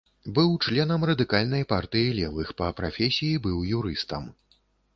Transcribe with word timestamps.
Быў 0.37 0.47
членам 0.67 1.05
радыкальнай 1.09 1.67
партыі 1.75 2.15
левых, 2.21 2.47
па 2.61 2.71
прафесіі 2.81 3.39
быў 3.47 3.63
юрыстам. 3.81 4.29